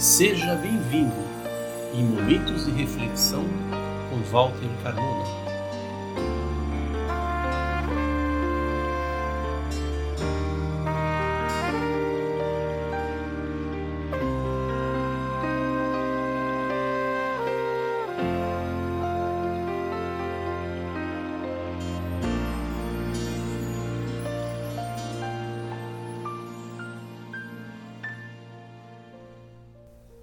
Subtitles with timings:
[0.00, 1.12] Seja bem-vindo
[1.92, 3.44] em Momentos de Reflexão
[4.08, 5.39] com Walter Carmona.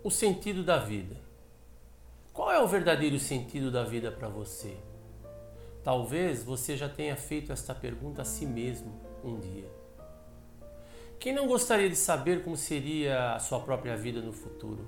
[0.08, 1.18] O sentido da vida.
[2.32, 4.78] Qual é o verdadeiro sentido da vida para você?
[5.84, 9.70] Talvez você já tenha feito esta pergunta a si mesmo um dia.
[11.20, 14.88] Quem não gostaria de saber como seria a sua própria vida no futuro?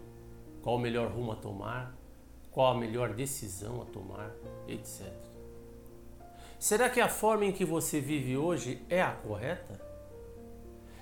[0.61, 1.93] Qual o melhor rumo a tomar?
[2.49, 4.31] Qual a melhor decisão a tomar?
[4.69, 5.05] Etc.
[6.57, 9.88] Será que a forma em que você vive hoje é a correta?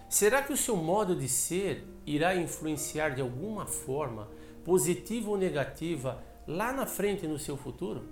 [0.10, 4.30] Será que o seu modo de ser irá influenciar de alguma forma,
[4.64, 8.04] positiva ou negativa, lá na frente no seu futuro?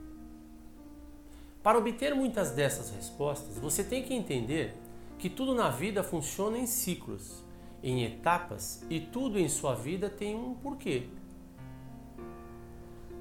[1.63, 4.75] Para obter muitas dessas respostas, você tem que entender
[5.17, 7.41] que tudo na vida funciona em ciclos,
[7.81, 11.07] em etapas e tudo em sua vida tem um porquê.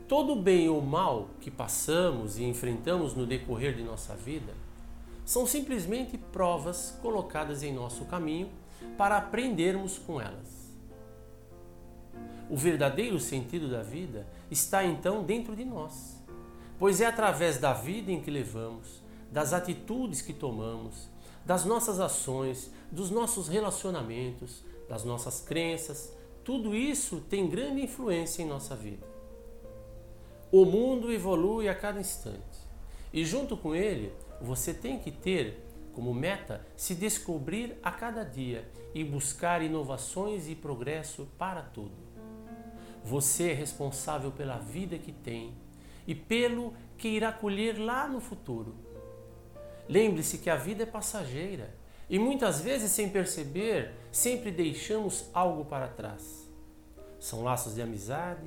[0.08, 4.52] Todo bem ou mal que passamos e enfrentamos no decorrer de nossa vida
[5.24, 8.50] são simplesmente provas colocadas em nosso caminho
[8.96, 10.64] para aprendermos com elas.
[12.48, 16.22] O verdadeiro sentido da vida está então dentro de nós,
[16.78, 21.08] pois é através da vida em que levamos, das atitudes que tomamos,
[21.44, 26.12] das nossas ações, dos nossos relacionamentos, das nossas crenças,
[26.44, 29.06] tudo isso tem grande influência em nossa vida.
[30.52, 32.64] O mundo evolui a cada instante
[33.12, 35.64] e, junto com ele, você tem que ter
[35.94, 41.94] como meta se descobrir a cada dia e buscar inovações e progresso para tudo.
[43.04, 45.54] Você é responsável pela vida que tem
[46.06, 48.74] e pelo que irá colher lá no futuro.
[49.88, 51.74] Lembre-se que a vida é passageira
[52.08, 56.48] e muitas vezes, sem perceber, sempre deixamos algo para trás.
[57.18, 58.46] São laços de amizade,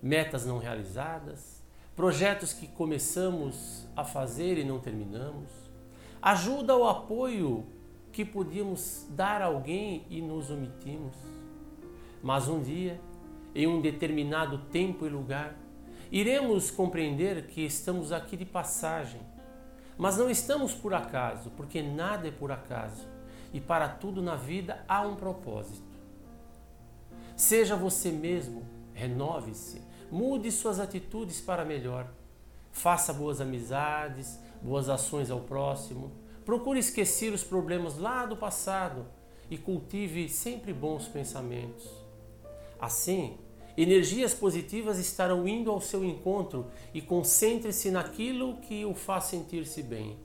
[0.00, 1.62] metas não realizadas,
[1.96, 5.63] projetos que começamos a fazer e não terminamos
[6.24, 7.66] ajuda ou apoio
[8.10, 11.14] que podíamos dar a alguém e nos omitimos.
[12.22, 12.98] Mas um dia,
[13.54, 15.54] em um determinado tempo e lugar,
[16.10, 19.20] iremos compreender que estamos aqui de passagem.
[19.98, 23.06] Mas não estamos por acaso, porque nada é por acaso
[23.52, 25.84] e para tudo na vida há um propósito.
[27.36, 28.64] Seja você mesmo,
[28.94, 32.08] renove-se, mude suas atitudes para melhor.
[32.72, 36.10] Faça boas amizades, boas ações ao próximo.
[36.44, 39.06] Procure esquecer os problemas lá do passado
[39.50, 41.86] e cultive sempre bons pensamentos.
[42.80, 43.36] Assim,
[43.76, 50.18] energias positivas estarão indo ao seu encontro e concentre-se naquilo que o faz sentir-se bem.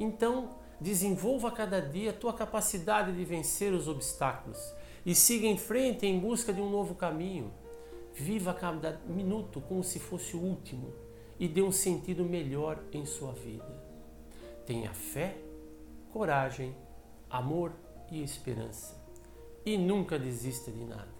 [0.00, 4.58] Então, desenvolva cada dia a tua capacidade de vencer os obstáculos
[5.04, 7.52] e siga em frente em busca de um novo caminho.
[8.14, 11.07] Viva cada minuto como se fosse o último
[11.38, 13.82] e dê um sentido melhor em sua vida.
[14.66, 15.36] Tenha fé,
[16.12, 16.74] coragem,
[17.30, 17.72] amor
[18.10, 18.96] e esperança.
[19.64, 21.18] E nunca desista de nada.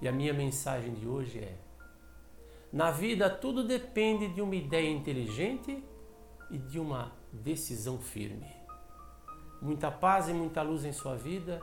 [0.00, 1.56] E a minha mensagem de hoje é:
[2.72, 5.82] na vida tudo depende de uma ideia inteligente
[6.50, 8.46] e de uma decisão firme.
[9.60, 11.60] Muita paz e muita luz em sua vida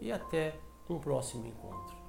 [0.00, 0.58] e até
[0.88, 2.07] um próximo encontro.